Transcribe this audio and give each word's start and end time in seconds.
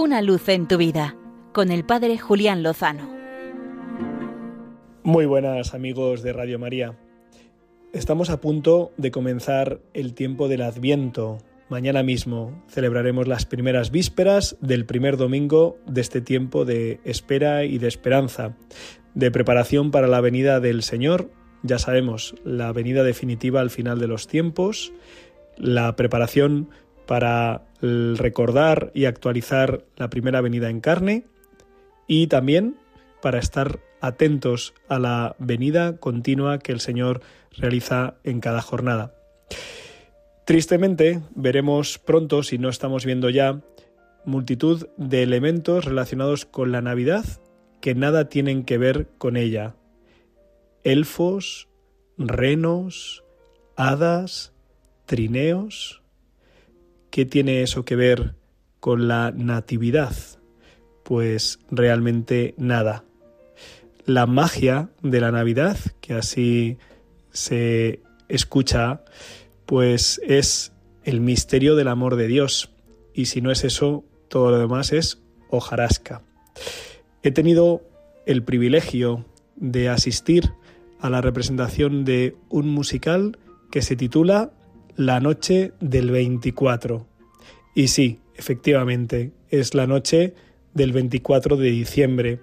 Una 0.00 0.22
luz 0.22 0.48
en 0.48 0.68
tu 0.68 0.76
vida 0.76 1.16
con 1.52 1.72
el 1.72 1.84
Padre 1.84 2.18
Julián 2.18 2.62
Lozano. 2.62 3.10
Muy 5.02 5.26
buenas 5.26 5.74
amigos 5.74 6.22
de 6.22 6.32
Radio 6.32 6.60
María. 6.60 6.96
Estamos 7.92 8.30
a 8.30 8.40
punto 8.40 8.92
de 8.96 9.10
comenzar 9.10 9.80
el 9.94 10.14
tiempo 10.14 10.46
del 10.46 10.62
Adviento. 10.62 11.38
Mañana 11.68 12.04
mismo 12.04 12.62
celebraremos 12.68 13.26
las 13.26 13.44
primeras 13.44 13.90
vísperas 13.90 14.56
del 14.60 14.86
primer 14.86 15.16
domingo 15.16 15.78
de 15.84 16.00
este 16.00 16.20
tiempo 16.20 16.64
de 16.64 17.00
espera 17.02 17.64
y 17.64 17.78
de 17.78 17.88
esperanza, 17.88 18.56
de 19.14 19.32
preparación 19.32 19.90
para 19.90 20.06
la 20.06 20.20
venida 20.20 20.60
del 20.60 20.84
Señor. 20.84 21.28
Ya 21.64 21.80
sabemos, 21.80 22.36
la 22.44 22.70
venida 22.70 23.02
definitiva 23.02 23.60
al 23.60 23.70
final 23.70 23.98
de 23.98 24.06
los 24.06 24.28
tiempos, 24.28 24.92
la 25.56 25.96
preparación 25.96 26.68
para 27.08 27.62
recordar 27.80 28.92
y 28.92 29.06
actualizar 29.06 29.82
la 29.96 30.10
primera 30.10 30.42
venida 30.42 30.68
en 30.68 30.82
carne 30.82 31.24
y 32.06 32.26
también 32.26 32.76
para 33.22 33.38
estar 33.38 33.80
atentos 34.02 34.74
a 34.88 34.98
la 34.98 35.34
venida 35.38 35.96
continua 35.96 36.58
que 36.58 36.70
el 36.70 36.80
Señor 36.80 37.22
realiza 37.56 38.16
en 38.24 38.40
cada 38.40 38.60
jornada. 38.60 39.14
Tristemente, 40.44 41.22
veremos 41.34 41.98
pronto, 41.98 42.42
si 42.42 42.58
no 42.58 42.68
estamos 42.68 43.06
viendo 43.06 43.30
ya, 43.30 43.62
multitud 44.26 44.86
de 44.98 45.22
elementos 45.22 45.86
relacionados 45.86 46.44
con 46.44 46.72
la 46.72 46.82
Navidad 46.82 47.24
que 47.80 47.94
nada 47.94 48.28
tienen 48.28 48.64
que 48.64 48.76
ver 48.76 49.08
con 49.16 49.38
ella. 49.38 49.76
Elfos, 50.84 51.68
renos, 52.18 53.24
hadas, 53.76 54.52
trineos, 55.06 56.02
¿Qué 57.10 57.24
tiene 57.24 57.62
eso 57.62 57.84
que 57.84 57.96
ver 57.96 58.34
con 58.80 59.08
la 59.08 59.32
natividad? 59.32 60.14
Pues 61.02 61.58
realmente 61.70 62.54
nada. 62.58 63.04
La 64.04 64.26
magia 64.26 64.90
de 65.02 65.20
la 65.20 65.32
Navidad, 65.32 65.78
que 66.00 66.14
así 66.14 66.78
se 67.32 68.00
escucha, 68.28 69.02
pues 69.66 70.20
es 70.24 70.72
el 71.04 71.20
misterio 71.20 71.76
del 71.76 71.88
amor 71.88 72.16
de 72.16 72.26
Dios. 72.26 72.70
Y 73.14 73.26
si 73.26 73.40
no 73.40 73.50
es 73.50 73.64
eso, 73.64 74.04
todo 74.28 74.50
lo 74.50 74.58
demás 74.58 74.92
es 74.92 75.22
hojarasca. 75.50 76.22
He 77.22 77.30
tenido 77.30 77.82
el 78.26 78.42
privilegio 78.42 79.24
de 79.56 79.88
asistir 79.88 80.52
a 81.00 81.10
la 81.10 81.20
representación 81.20 82.04
de 82.04 82.36
un 82.48 82.68
musical 82.68 83.38
que 83.70 83.82
se 83.82 83.96
titula 83.96 84.52
la 84.98 85.20
noche 85.20 85.72
del 85.78 86.10
24. 86.10 87.06
Y 87.72 87.86
sí, 87.86 88.18
efectivamente, 88.34 89.30
es 89.48 89.72
la 89.74 89.86
noche 89.86 90.34
del 90.74 90.92
24 90.92 91.56
de 91.56 91.70
diciembre, 91.70 92.40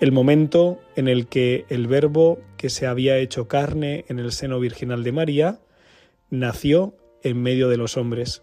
el 0.00 0.10
momento 0.10 0.80
en 0.96 1.06
el 1.06 1.26
que 1.26 1.66
el 1.68 1.86
verbo 1.86 2.40
que 2.56 2.70
se 2.70 2.86
había 2.86 3.18
hecho 3.18 3.46
carne 3.46 4.06
en 4.08 4.18
el 4.18 4.32
seno 4.32 4.58
virginal 4.58 5.04
de 5.04 5.12
María 5.12 5.60
nació 6.30 6.96
en 7.22 7.42
medio 7.42 7.68
de 7.68 7.76
los 7.76 7.98
hombres. 7.98 8.42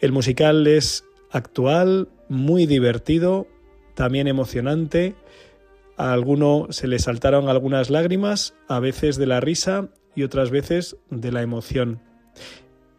El 0.00 0.12
musical 0.12 0.66
es 0.66 1.02
actual, 1.30 2.10
muy 2.28 2.66
divertido, 2.66 3.46
también 3.94 4.28
emocionante. 4.28 5.14
A 5.96 6.12
alguno 6.12 6.66
se 6.68 6.88
le 6.88 6.98
saltaron 6.98 7.48
algunas 7.48 7.88
lágrimas, 7.88 8.54
a 8.68 8.80
veces 8.80 9.16
de 9.16 9.26
la 9.26 9.40
risa 9.40 9.88
y 10.14 10.24
otras 10.24 10.50
veces 10.50 10.98
de 11.08 11.32
la 11.32 11.40
emoción 11.40 12.12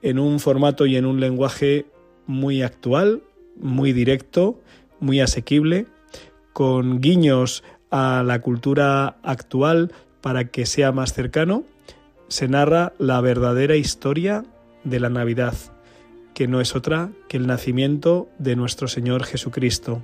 en 0.03 0.19
un 0.19 0.39
formato 0.39 0.85
y 0.85 0.95
en 0.95 1.05
un 1.05 1.19
lenguaje 1.19 1.87
muy 2.27 2.61
actual, 2.61 3.23
muy 3.55 3.93
directo, 3.93 4.61
muy 4.99 5.19
asequible, 5.19 5.87
con 6.53 7.01
guiños 7.01 7.63
a 7.89 8.23
la 8.23 8.39
cultura 8.41 9.17
actual 9.23 9.91
para 10.21 10.49
que 10.49 10.65
sea 10.65 10.91
más 10.91 11.13
cercano, 11.13 11.63
se 12.27 12.47
narra 12.47 12.93
la 12.99 13.19
verdadera 13.21 13.75
historia 13.75 14.45
de 14.83 14.99
la 14.99 15.09
Navidad, 15.09 15.55
que 16.33 16.47
no 16.47 16.61
es 16.61 16.75
otra 16.75 17.11
que 17.27 17.37
el 17.37 17.47
nacimiento 17.47 18.29
de 18.39 18.55
nuestro 18.55 18.87
Señor 18.87 19.23
Jesucristo. 19.23 20.01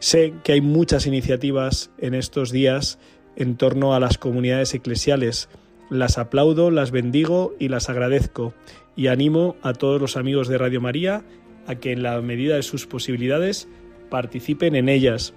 Sé 0.00 0.34
que 0.44 0.52
hay 0.52 0.60
muchas 0.60 1.06
iniciativas 1.06 1.90
en 1.98 2.14
estos 2.14 2.50
días 2.50 2.98
en 3.36 3.56
torno 3.56 3.94
a 3.94 4.00
las 4.00 4.18
comunidades 4.18 4.74
eclesiales. 4.74 5.48
Las 5.90 6.18
aplaudo, 6.18 6.70
las 6.70 6.90
bendigo 6.90 7.54
y 7.58 7.68
las 7.68 7.88
agradezco 7.88 8.52
y 8.94 9.06
animo 9.06 9.56
a 9.62 9.72
todos 9.72 10.00
los 10.00 10.16
amigos 10.16 10.48
de 10.48 10.58
Radio 10.58 10.80
María 10.80 11.22
a 11.66 11.76
que 11.76 11.92
en 11.92 12.02
la 12.02 12.20
medida 12.20 12.56
de 12.56 12.62
sus 12.62 12.86
posibilidades 12.86 13.68
participen 14.10 14.74
en 14.74 14.88
ellas, 14.88 15.34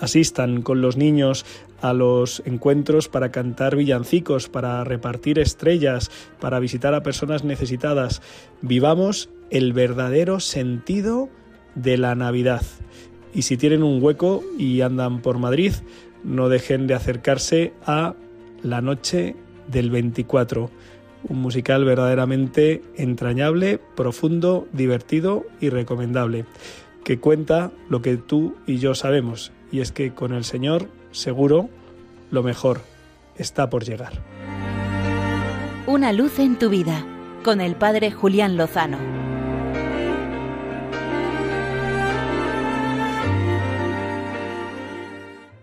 asistan 0.00 0.62
con 0.62 0.80
los 0.82 0.96
niños 0.96 1.46
a 1.80 1.92
los 1.94 2.42
encuentros 2.44 3.08
para 3.08 3.30
cantar 3.30 3.76
villancicos, 3.76 4.48
para 4.48 4.82
repartir 4.84 5.38
estrellas, 5.38 6.10
para 6.40 6.58
visitar 6.58 6.94
a 6.94 7.02
personas 7.02 7.44
necesitadas. 7.44 8.20
Vivamos 8.60 9.30
el 9.50 9.72
verdadero 9.72 10.40
sentido 10.40 11.28
de 11.74 11.98
la 11.98 12.14
Navidad. 12.14 12.62
Y 13.34 13.42
si 13.42 13.56
tienen 13.56 13.82
un 13.82 14.02
hueco 14.02 14.42
y 14.58 14.82
andan 14.82 15.22
por 15.22 15.38
Madrid, 15.38 15.72
no 16.24 16.48
dejen 16.48 16.86
de 16.86 16.94
acercarse 16.94 17.72
a 17.86 18.14
la 18.62 18.80
noche 18.80 19.34
del 19.72 19.90
24 19.90 20.70
un 21.28 21.40
musical 21.40 21.84
verdaderamente 21.84 22.82
entrañable, 22.96 23.78
profundo, 23.94 24.66
divertido 24.72 25.44
y 25.60 25.68
recomendable, 25.68 26.44
que 27.04 27.18
cuenta 27.18 27.70
lo 27.88 28.02
que 28.02 28.16
tú 28.16 28.56
y 28.66 28.78
yo 28.78 28.94
sabemos, 28.94 29.52
y 29.70 29.80
es 29.80 29.92
que 29.92 30.12
con 30.12 30.32
el 30.32 30.44
Señor, 30.44 30.88
seguro, 31.12 31.68
lo 32.30 32.42
mejor 32.42 32.80
está 33.36 33.70
por 33.70 33.84
llegar. 33.84 34.12
Una 35.86 36.12
luz 36.12 36.38
en 36.38 36.58
tu 36.58 36.68
vida, 36.68 37.04
con 37.44 37.60
el 37.60 37.74
Padre 37.74 38.10
Julián 38.10 38.56
Lozano. 38.56 39.21